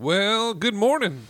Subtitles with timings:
[0.00, 1.26] Well, good morning.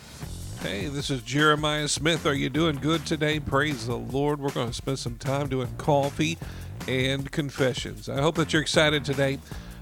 [0.60, 2.26] Hey, this is Jeremiah Smith.
[2.26, 3.40] Are you doing good today?
[3.40, 4.40] Praise the Lord.
[4.40, 6.36] We're going to spend some time doing coffee
[6.86, 8.10] and confessions.
[8.10, 9.38] I hope that you're excited today.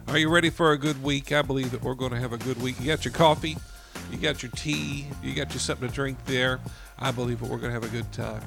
[0.07, 1.33] Are you ready for a good week?
[1.33, 2.79] I believe that we're going to have a good week.
[2.79, 3.57] You got your coffee,
[4.13, 6.61] you got your tea, you got your something to drink there.
[6.97, 8.45] I believe that we're going to have a good time.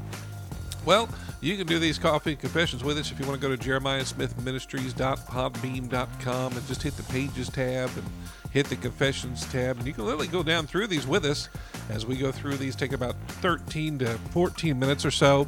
[0.90, 1.08] Well,
[1.40, 6.58] you can do these coffee confessions with us if you want to go to jeremiahsmithministries.podbean.com
[6.58, 8.04] and just hit the pages tab and
[8.50, 9.78] hit the confessions tab.
[9.78, 11.48] And you can literally go down through these with us
[11.92, 12.76] as we go through these.
[12.76, 15.48] Take about 13 to 14 minutes or so.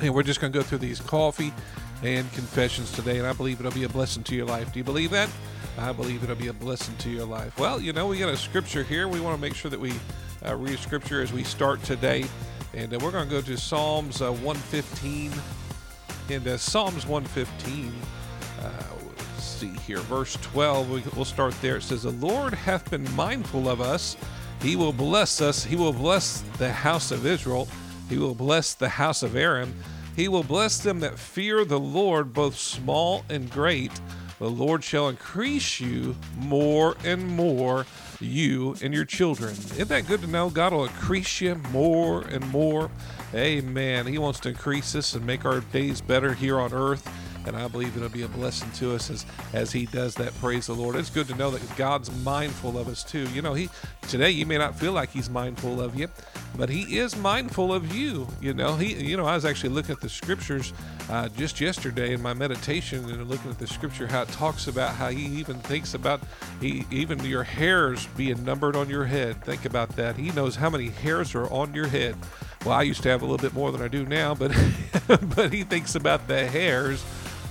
[0.00, 1.52] And we're just going to go through these coffee
[2.02, 3.18] and confessions today.
[3.18, 4.72] And I believe it'll be a blessing to your life.
[4.72, 5.30] Do you believe that?
[5.78, 7.56] I believe it'll be a blessing to your life.
[7.56, 9.06] Well, you know, we got a scripture here.
[9.06, 9.92] We want to make sure that we
[10.44, 12.24] uh, read scripture as we start today.
[12.74, 15.32] And uh, we're going to go to Psalms uh, 115.
[16.30, 17.92] And uh, Psalms 115,
[18.60, 18.70] uh,
[19.16, 21.76] let's see here, verse 12, we, we'll start there.
[21.76, 24.16] It says, The Lord hath been mindful of us.
[24.60, 25.62] He will bless us.
[25.62, 27.68] He will bless the house of Israel.
[28.08, 29.72] He will bless the house of Aaron.
[30.16, 33.92] He will bless them that fear the Lord, both small and great.
[34.40, 37.86] The Lord shall increase you more and more
[38.20, 39.52] you and your children.
[39.52, 40.50] Isn't that good to know?
[40.50, 42.90] God will increase you more and more.
[43.34, 44.06] Amen.
[44.06, 47.08] He wants to increase us and make our days better here on earth.
[47.46, 50.34] And I believe it'll be a blessing to us as, as He does that.
[50.40, 50.96] Praise the Lord.
[50.96, 53.28] It's good to know that God's mindful of us too.
[53.30, 53.68] You know, He
[54.08, 56.08] today you may not feel like He's mindful of you,
[56.56, 58.28] but He is mindful of you.
[58.40, 58.94] You know, He.
[58.94, 60.72] You know, I was actually looking at the scriptures
[61.10, 64.94] uh, just yesterday in my meditation and looking at the scripture how it talks about
[64.94, 66.20] how He even thinks about
[66.60, 69.44] He even your hairs being numbered on your head.
[69.44, 70.16] Think about that.
[70.16, 72.16] He knows how many hairs are on your head.
[72.64, 74.50] Well, I used to have a little bit more than I do now, but
[75.36, 77.04] but He thinks about the hairs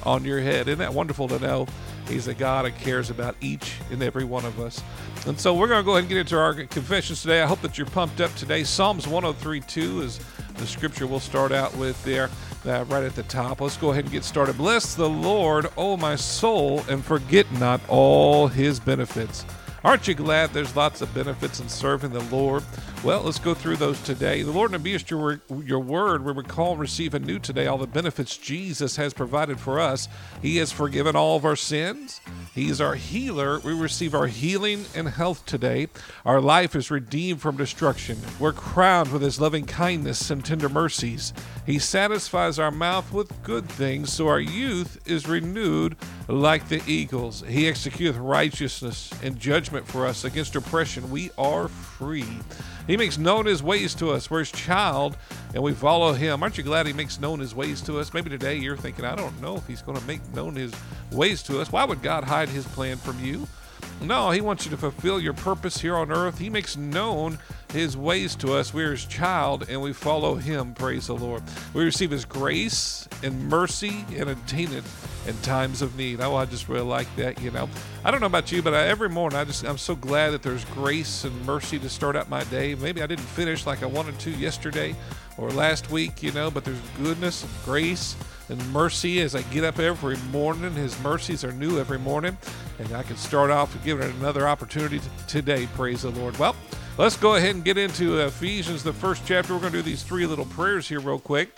[0.05, 0.67] on your head.
[0.67, 1.67] Isn't that wonderful to know?
[2.07, 4.81] He's a God that cares about each and every one of us.
[5.25, 7.41] And so we're going to go ahead and get into our confessions today.
[7.41, 8.63] I hope that you're pumped up today.
[8.63, 10.19] Psalms 103.2 is
[10.55, 12.29] the scripture we'll start out with there
[12.65, 13.61] uh, right at the top.
[13.61, 14.57] Let's go ahead and get started.
[14.57, 19.45] Bless the Lord, O my soul, and forget not all his benefits.
[19.83, 22.63] Aren't you glad there's lots of benefits in serving the Lord?
[23.03, 24.43] Well, let's go through those today.
[24.43, 26.23] The Lord and your, your word.
[26.23, 30.07] We recall receive anew today all the benefits Jesus has provided for us.
[30.41, 32.21] He has forgiven all of our sins.
[32.55, 33.59] He is our healer.
[33.59, 35.89] We receive our healing and health today.
[36.23, 38.19] Our life is redeemed from destruction.
[38.39, 41.33] We're crowned with his loving kindness and tender mercies.
[41.65, 45.97] He satisfies our mouth with good things, so our youth is renewed
[46.29, 47.43] like the eagles.
[47.49, 51.11] He executeth righteousness and judgment for us against oppression.
[51.11, 52.39] We are free.
[52.87, 54.29] He makes known his ways to us.
[54.29, 55.15] We're his child,
[55.53, 56.43] and we follow him.
[56.43, 58.13] Aren't you glad he makes known his ways to us?
[58.13, 60.73] Maybe today you're thinking, I don't know if he's going to make known his
[61.11, 61.71] ways to us.
[61.71, 63.47] Why would God hide his plan from you?
[64.01, 66.37] No, he wants you to fulfill your purpose here on earth.
[66.39, 67.39] He makes known
[67.71, 68.73] his ways to us.
[68.73, 70.73] We're his child and we follow him.
[70.73, 71.43] Praise the Lord.
[71.73, 74.83] We receive his grace and mercy and attain it
[75.27, 76.21] in times of need.
[76.21, 77.41] Oh, I just really like that.
[77.41, 77.69] You know,
[78.03, 80.43] I don't know about you, but I, every morning I just I'm so glad that
[80.43, 82.75] there's grace and mercy to start out my day.
[82.75, 84.95] Maybe I didn't finish like I wanted to yesterday
[85.37, 88.15] or last week, you know, but there's goodness and grace
[88.49, 90.73] and mercy as I get up every morning.
[90.73, 92.37] His mercies are new every morning,
[92.79, 95.67] and I can start off give it another opportunity today.
[95.75, 96.37] Praise the Lord.
[96.37, 96.55] Well,
[96.97, 99.53] let's go ahead and get into Ephesians, the first chapter.
[99.53, 101.49] We're going to do these three little prayers here, real quick.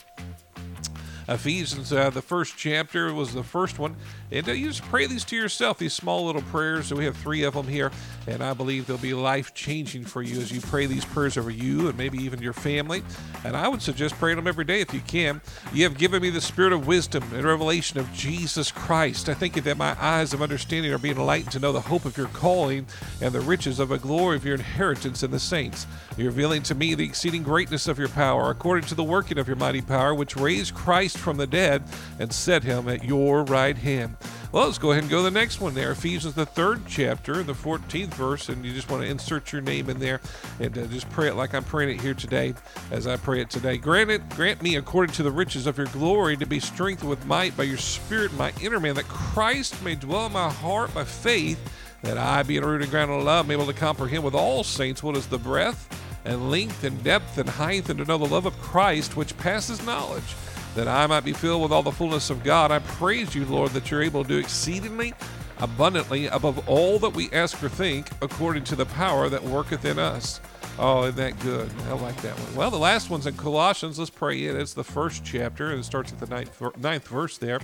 [1.28, 3.96] Ephesians, uh, the first chapter was the first one.
[4.31, 6.88] And uh, you just pray these to yourself, these small little prayers.
[6.88, 7.91] So we have three of them here.
[8.28, 11.50] And I believe they'll be life changing for you as you pray these prayers over
[11.50, 13.03] you and maybe even your family.
[13.44, 15.41] And I would suggest praying them every day if you can.
[15.74, 19.30] You have given me the spirit of wisdom and revelation of Jesus Christ.
[19.30, 22.18] I think that my eyes of understanding are being enlightened to know the hope of
[22.18, 22.85] your calling
[23.22, 25.88] and the riches of the glory of your inheritance in the saints.
[26.18, 29.47] You're revealing to me the exceeding greatness of your power, according to the working of
[29.47, 31.84] your mighty power, which raised Christ from the dead
[32.20, 34.18] and set him at your right hand.
[34.56, 35.92] Well, let's go ahead and go to the next one there.
[35.92, 39.90] Ephesians, the third chapter, the 14th verse, and you just want to insert your name
[39.90, 40.22] in there
[40.62, 42.53] and uh, just pray it like I'm praying it here today
[42.90, 43.78] as I pray it today.
[43.78, 47.26] Grant it, grant me according to the riches of your glory to be strengthened with
[47.26, 51.03] might by your spirit my inner man, that Christ may dwell in my heart by
[51.03, 51.59] faith,
[52.03, 55.03] that I, being rooted and grounded in love, am able to comprehend with all saints
[55.03, 55.90] what is the breadth
[56.23, 59.85] and length and depth and height, and to know the love of Christ which passes
[59.85, 60.34] knowledge
[60.76, 62.72] that I might be filled with all the fullness of God.
[62.72, 65.14] I praise you, Lord, that you're able to do exceedingly
[65.60, 70.00] abundantly above all that we ask or think, according to the power that worketh in
[70.00, 70.40] us.
[70.78, 71.72] Oh, isn't that good?
[71.88, 72.54] I like that one.
[72.54, 73.98] Well, the last one's in Colossians.
[73.98, 74.56] Let's pray it.
[74.58, 77.62] It's the first chapter, and it starts at the ninth, ninth verse there.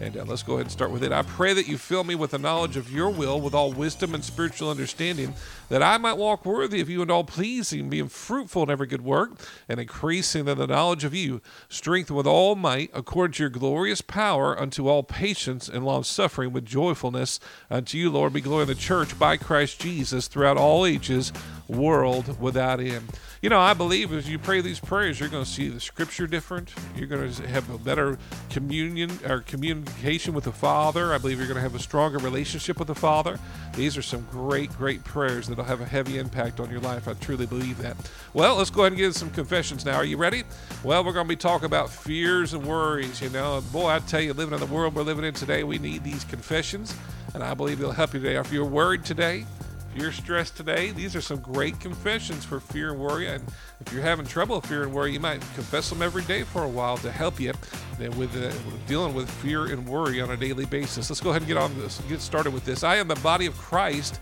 [0.00, 1.10] And uh, let's go ahead and start with it.
[1.10, 4.14] I pray that you fill me with the knowledge of your will, with all wisdom
[4.14, 5.34] and spiritual understanding,
[5.70, 9.02] that I might walk worthy of you and all pleasing, being fruitful in every good
[9.02, 9.32] work,
[9.68, 14.02] and increasing in the knowledge of you, strength with all might, according to your glorious
[14.02, 17.40] power, unto all patience and long suffering with joyfulness.
[17.68, 21.32] Unto you, Lord, be glory in the church by Christ Jesus throughout all ages
[21.72, 23.08] world Him.
[23.40, 26.26] You know, I believe as you pray these prayers, you're going to see the Scripture
[26.28, 26.72] different.
[26.96, 28.18] You're going to have a better
[28.50, 31.12] communion or communication with the Father.
[31.12, 33.40] I believe you're going to have a stronger relationship with the Father.
[33.74, 37.08] These are some great, great prayers that'll have a heavy impact on your life.
[37.08, 37.96] I truly believe that.
[38.32, 39.96] Well, let's go ahead and get some confessions now.
[39.96, 40.44] Are you ready?
[40.84, 43.20] Well, we're going to be talking about fears and worries.
[43.20, 45.78] You know, boy, I tell you, living in the world we're living in today, we
[45.78, 46.94] need these confessions,
[47.34, 48.36] and I believe they'll help you today.
[48.36, 49.46] If you're worried today,
[49.94, 53.28] you're stressed today, these are some great confessions for fear and worry.
[53.28, 53.44] And
[53.80, 56.62] if you're having trouble with fear and worry, you might confess them every day for
[56.64, 57.52] a while to help you
[57.98, 58.52] with, uh,
[58.86, 61.10] dealing with fear and worry on a daily basis.
[61.10, 62.00] Let's go ahead and get on this.
[62.08, 62.82] Get started with this.
[62.82, 64.18] I am the body of Christ,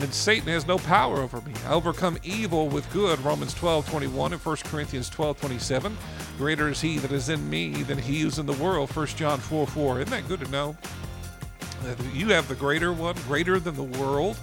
[0.00, 1.52] and Satan has no power over me.
[1.68, 3.20] I overcome evil with good.
[3.20, 5.96] Romans 12, 21 and 1 Corinthians 12, 27.
[6.36, 8.90] Greater is he that is in me than he who's in the world.
[8.90, 10.00] 1 John 4, 4.
[10.00, 10.76] Isn't that good to know?
[12.12, 14.36] You have the greater one, greater than the world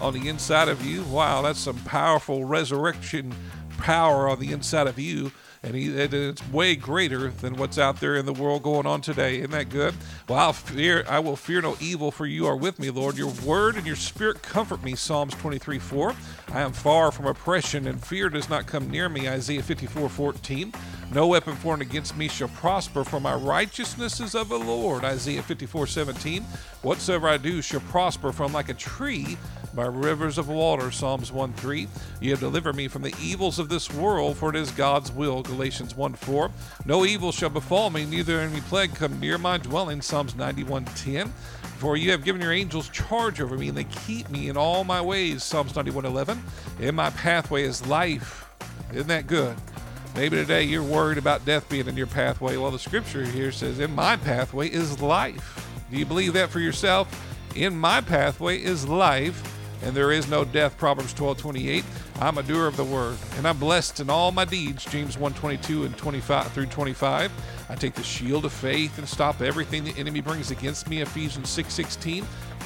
[0.00, 1.02] on the inside of you.
[1.04, 3.34] Wow, that's some powerful resurrection
[3.78, 5.32] power on the inside of you.
[5.62, 9.38] And he, it's way greater than what's out there in the world going on today.
[9.38, 9.94] Isn't that good?
[10.28, 13.16] Well, I'll fear, I will fear no evil, for you are with me, Lord.
[13.16, 14.94] Your word and your spirit comfort me.
[14.94, 16.14] Psalms 23 4.
[16.52, 19.26] I am far from oppression, and fear does not come near me.
[19.26, 20.74] Isaiah 54 14.
[21.14, 25.04] No weapon formed against me shall prosper, for my righteousness is of the Lord.
[25.04, 26.42] Isaiah 54 17.
[26.82, 29.38] Whatsoever I do shall prosper, from like a tree
[29.74, 30.90] by rivers of water.
[30.90, 31.86] Psalms 1 3.
[32.20, 35.42] You have delivered me from the evils of this world, for it is God's will.
[35.42, 36.50] Galatians 1 4.
[36.84, 40.02] No evil shall befall me, neither any plague come near my dwelling.
[40.02, 41.28] Psalms 91 10.
[41.78, 44.82] For you have given your angels charge over me, and they keep me in all
[44.82, 45.44] my ways.
[45.44, 46.42] Psalms 91 11.
[46.80, 48.48] In my pathway is life.
[48.92, 49.56] Isn't that good?
[50.14, 52.56] Maybe today you're worried about death being in your pathway.
[52.56, 55.68] Well, the scripture here says, In my pathway is life.
[55.90, 57.08] Do you believe that for yourself?
[57.56, 59.42] In my pathway is life,
[59.82, 60.78] and there is no death.
[60.78, 61.84] Proverbs 12 28.
[62.20, 64.84] I'm a doer of the word, and I'm blessed in all my deeds.
[64.84, 67.32] James 1 22 and 25 through 25.
[67.68, 71.00] I take the shield of faith and stop everything the enemy brings against me.
[71.00, 72.24] Ephesians 6 16.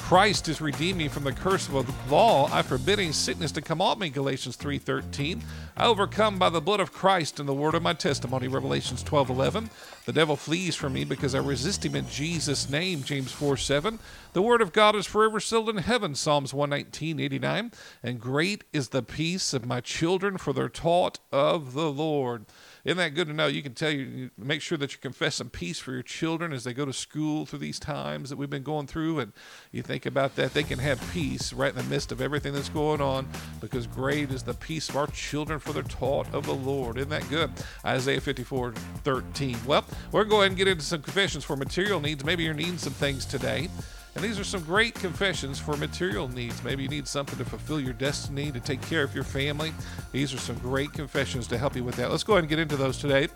[0.09, 2.49] Christ is redeemed me from the curse of the law.
[2.51, 4.09] I forbidding sickness to come on me.
[4.09, 5.43] Galatians 3:13.
[5.77, 8.47] I overcome by the blood of Christ and the word of my testimony.
[8.47, 9.69] Revelations 12:11.
[10.07, 13.03] The devil flees from me because I resist him in Jesus' name.
[13.03, 13.99] James 4:7.
[14.33, 16.15] The word of God is forever sealed in heaven.
[16.15, 17.71] Psalms 119:89.
[18.01, 22.47] And great is the peace of my children, for they're taught of the Lord.
[22.85, 23.47] Isn't that good to know?
[23.47, 26.63] You can tell you, make sure that you confess some peace for your children as
[26.63, 29.19] they go to school through these times that we've been going through.
[29.19, 29.33] And
[29.71, 32.69] you think about that, they can have peace right in the midst of everything that's
[32.69, 33.27] going on
[33.59, 36.97] because great is the peace of our children for they're taught of the Lord.
[36.97, 37.51] Isn't that good?
[37.85, 39.57] Isaiah 54 13.
[39.65, 42.23] Well, we're going to get into some confessions for material needs.
[42.23, 43.69] Maybe you're needing some things today.
[44.15, 46.63] And these are some great confessions for material needs.
[46.63, 49.71] Maybe you need something to fulfill your destiny, to take care of your family.
[50.11, 52.09] These are some great confessions to help you with that.
[52.11, 53.27] Let's go ahead and get into those today.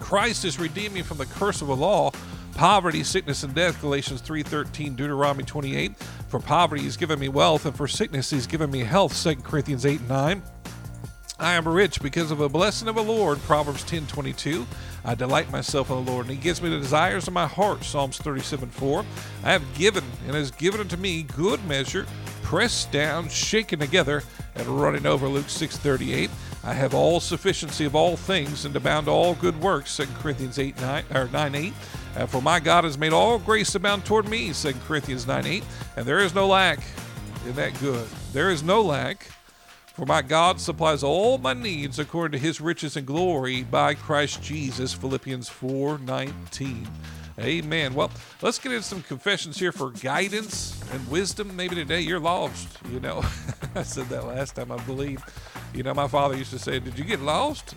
[0.00, 2.12] Christ is redeeming from the curse of the law,
[2.54, 3.80] poverty, sickness, and death.
[3.80, 5.96] Galatians 3:13, Deuteronomy 28.
[6.28, 9.14] For poverty he's given me wealth, and for sickness he's given me health.
[9.14, 10.42] 2 Corinthians 8 and 9.
[11.38, 13.42] I am rich because of a blessing of the Lord.
[13.42, 14.66] Proverbs 10:22.
[15.04, 17.84] I delight myself in the Lord, and He gives me the desires of my heart.
[17.84, 19.04] Psalms 37 4.
[19.44, 22.06] I have given, and has given unto me good measure,
[22.42, 24.22] pressed down, shaken together,
[24.54, 25.28] and running over.
[25.28, 26.30] Luke 6 38.
[26.64, 29.94] I have all sufficiency of all things, and abound all good works.
[29.94, 31.74] 2 Corinthians 8 9 or 9 8.
[32.16, 34.54] Uh, for my God has made all grace abound toward me.
[34.54, 35.64] 2 Corinthians 9 8.
[35.96, 36.78] And there is no lack.
[37.42, 38.08] Isn't that good?
[38.32, 39.28] There is no lack
[39.96, 44.42] for my God supplies all my needs according to his riches and glory by Christ
[44.42, 44.92] Jesus.
[44.92, 46.86] Philippians 4 19.
[47.38, 47.94] Amen.
[47.94, 48.10] Well,
[48.42, 51.56] let's get into some confessions here for guidance and wisdom.
[51.56, 52.68] Maybe today you're lost.
[52.92, 53.24] You know,
[53.74, 55.24] I said that last time, I believe.
[55.72, 57.74] You know, my father used to say, Did you get lost?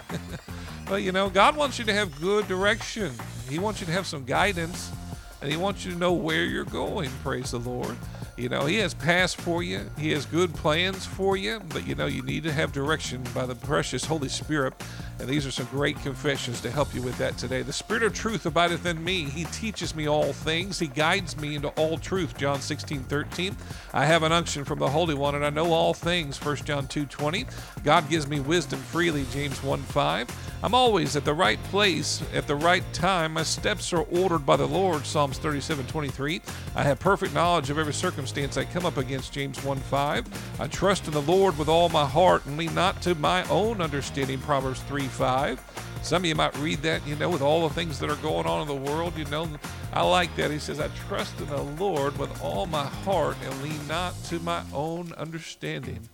[0.90, 3.12] well, you know, God wants you to have good direction,
[3.48, 4.92] He wants you to have some guidance,
[5.40, 7.08] and He wants you to know where you're going.
[7.22, 7.96] Praise the Lord.
[8.40, 11.94] You know, He has past for you, He has good plans for you, but you
[11.94, 14.72] know, you need to have direction by the precious Holy Spirit.
[15.18, 17.60] And these are some great confessions to help you with that today.
[17.60, 19.24] The Spirit of truth abideth in me.
[19.24, 20.78] He teaches me all things.
[20.78, 22.38] He guides me into all truth.
[22.38, 23.54] John 16, 13.
[23.92, 26.42] I have an unction from the Holy One, and I know all things.
[26.42, 27.44] 1 John 2, 20.
[27.84, 29.26] God gives me wisdom freely.
[29.30, 30.56] James 1, 5.
[30.62, 33.34] I'm always at the right place at the right time.
[33.34, 35.04] My steps are ordered by the Lord.
[35.04, 36.40] Psalms 37, 23.
[36.74, 39.32] I have perfect knowledge of every circumstance I come up against.
[39.32, 40.60] James 1, 5.
[40.60, 43.80] I trust in the Lord with all my heart and lean not to my own
[43.80, 44.38] understanding.
[44.38, 45.90] Proverbs 3, 5.
[46.02, 48.46] Some of you might read that, you know, with all the things that are going
[48.46, 49.48] on in the world, you know.
[49.92, 50.50] I like that.
[50.50, 54.38] He says, I trust in the Lord with all my heart and lean not to
[54.38, 56.08] my own understanding.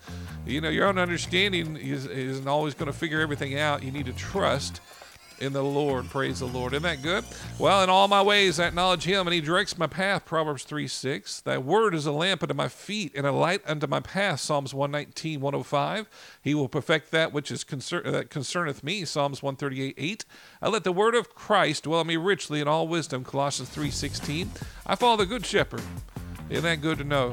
[0.47, 3.83] You know, your own understanding is, isn't always going to figure everything out.
[3.83, 4.81] You need to trust
[5.39, 6.09] in the Lord.
[6.11, 6.73] Praise the Lord.
[6.73, 7.25] Isn't that good?
[7.59, 10.25] Well, in all my ways I acknowledge him, and he directs my path.
[10.25, 11.41] Proverbs 3 6.
[11.43, 14.41] Thy word is a lamp unto my feet and a light unto my path.
[14.41, 16.09] Psalms 119, 105.
[16.43, 19.05] He will perfect that which is concern, uh, that concerneth me.
[19.05, 20.25] Psalms 138, 8.
[20.63, 23.25] I let the word of Christ dwell in me richly in all wisdom.
[23.25, 24.51] Colossians 3 16.
[24.87, 25.83] I follow the good shepherd.
[26.49, 27.33] Isn't that good to know?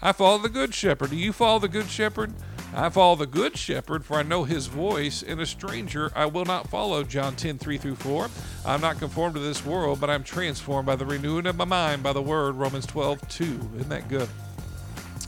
[0.00, 1.10] I follow the good shepherd.
[1.10, 2.32] Do you follow the good shepherd?
[2.74, 6.46] I follow the good shepherd, for I know his voice, and a stranger I will
[6.46, 7.04] not follow.
[7.04, 8.30] John 10, 3 through 4.
[8.64, 12.02] I'm not conformed to this world, but I'm transformed by the renewing of my mind
[12.02, 12.54] by the word.
[12.54, 13.44] Romans 12, 2.
[13.44, 14.28] Isn't that good?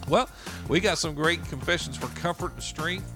[0.09, 0.31] Well,
[0.69, 3.11] we got some great confessions for comfort and strength.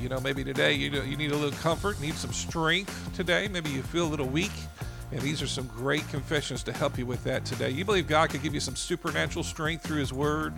[0.00, 3.48] You know, maybe today you, you need a little comfort, need some strength today.
[3.48, 4.52] Maybe you feel a little weak.
[5.10, 7.70] And these are some great confessions to help you with that today.
[7.70, 10.54] You believe God could give you some supernatural strength through His Word?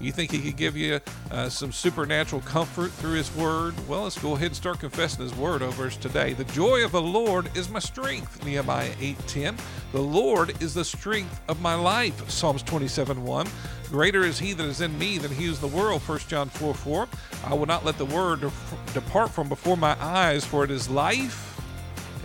[0.00, 1.00] You think He could give you
[1.30, 3.74] uh, some supernatural comfort through His Word?
[3.88, 6.32] Well, let's go ahead and start confessing His Word over us today.
[6.32, 9.58] The joy of the Lord is my strength, Nehemiah 8:10.
[9.92, 13.48] The Lord is the strength of my life, Psalms 27:1.
[13.90, 17.08] Greater is He that is in me than He is the world, 1 John 4:4.
[17.44, 18.50] I will not let the Word
[18.92, 21.55] depart from before my eyes, for it is life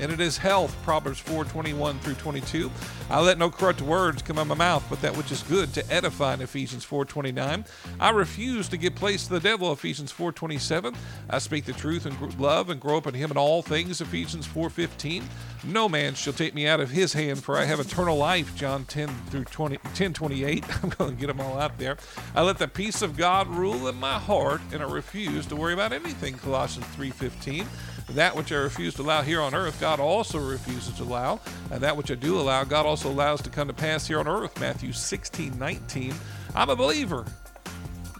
[0.01, 0.75] and it is health.
[0.83, 2.69] Proverbs 4 21 through 22.
[3.09, 5.73] I let no corrupt words come out of my mouth, but that which is good
[5.75, 7.65] to edify in Ephesians 4 29.
[7.99, 10.95] I refuse to give place to the devil, Ephesians 4 27.
[11.29, 14.45] I speak the truth and love and grow up in him in all things, Ephesians
[14.47, 15.23] 4 15.
[15.63, 18.85] No man shall take me out of his hand, for I have eternal life, John
[18.85, 20.65] 10 through 20, 10 28.
[20.83, 21.97] I'm going to get them all out there.
[22.33, 25.73] I let the peace of God rule in my heart, and I refuse to worry
[25.73, 27.65] about anything, Colossians 3 15.
[28.09, 31.39] That which I refuse to allow here on earth, God also refuses to allow.
[31.69, 34.27] And that which I do allow, God also allows to come to pass here on
[34.27, 34.59] earth.
[34.59, 36.13] Matthew 16, 19.
[36.55, 37.25] I'm a believer.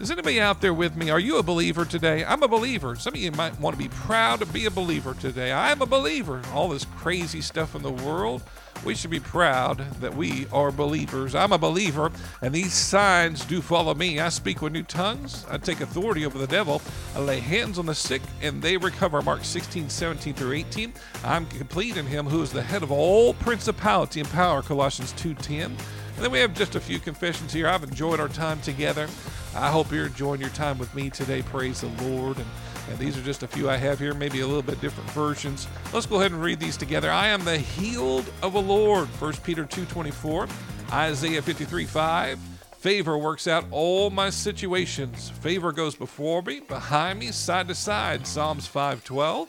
[0.02, 1.10] Is anybody out there with me?
[1.10, 2.24] Are you a believer today?
[2.24, 2.96] I'm a believer.
[2.96, 5.52] Some of you might want to be proud to be a believer today.
[5.52, 6.42] I'm a believer.
[6.52, 8.42] All this crazy stuff in the world
[8.84, 11.36] we should be proud that we are believers.
[11.36, 14.18] I'm a believer, and these signs do follow me.
[14.18, 15.46] I speak with new tongues.
[15.48, 16.82] I take authority over the devil.
[17.14, 19.22] I lay hands on the sick, and they recover.
[19.22, 20.92] Mark 16, 17 through 18.
[21.24, 24.62] I'm complete in him who is the head of all principality and power.
[24.62, 25.66] Colossians 2.10.
[25.66, 25.76] And
[26.18, 27.68] then we have just a few confessions here.
[27.68, 29.08] I've enjoyed our time together.
[29.54, 31.42] I hope you're enjoying your time with me today.
[31.42, 32.38] Praise the Lord.
[32.38, 32.46] And
[32.88, 35.66] and these are just a few I have here, maybe a little bit different versions.
[35.92, 37.10] Let's go ahead and read these together.
[37.10, 39.08] I am the healed of the Lord.
[39.08, 40.50] 1 Peter 2.24.
[40.92, 42.38] Isaiah 53, 5.
[42.78, 45.30] Favor works out all my situations.
[45.40, 48.26] Favor goes before me, behind me, side to side.
[48.26, 49.48] Psalms 5:12.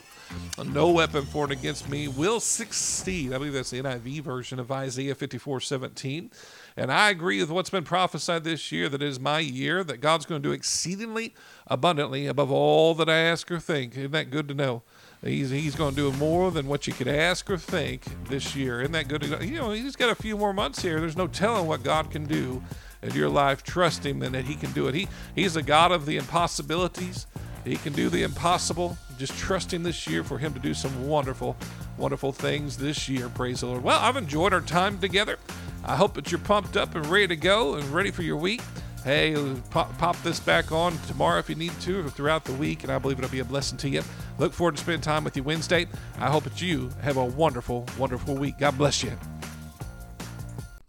[0.71, 3.33] No weapon formed against me will succeed.
[3.33, 6.29] I believe that's the NIV version of Isaiah 54:17.
[6.75, 10.01] And I agree with what's been prophesied this year that it is my year, that
[10.01, 11.33] God's going to do exceedingly
[11.67, 13.95] abundantly above all that I ask or think.
[13.95, 14.81] Isn't that good to know?
[15.23, 18.81] He's, he's going to do more than what you could ask or think this year.
[18.81, 19.39] Isn't that good to know?
[19.39, 20.99] You know, he's got a few more months here.
[20.99, 22.61] There's no telling what God can do
[23.01, 23.63] in your life.
[23.63, 24.95] Trust him and that he can do it.
[24.95, 27.27] He, he's a God of the impossibilities.
[27.63, 28.97] He can do the impossible.
[29.17, 31.55] Just trust him this year for him to do some wonderful,
[31.97, 33.29] wonderful things this year.
[33.29, 33.83] Praise the Lord.
[33.83, 35.37] Well, I've enjoyed our time together.
[35.85, 38.61] I hope that you're pumped up and ready to go and ready for your week.
[39.03, 39.35] Hey,
[39.69, 42.91] pop, pop this back on tomorrow if you need to, or throughout the week, and
[42.91, 44.01] I believe it'll be a blessing to you.
[44.39, 45.87] Look forward to spending time with you Wednesday.
[46.19, 48.59] I hope that you have a wonderful, wonderful week.
[48.59, 49.11] God bless you.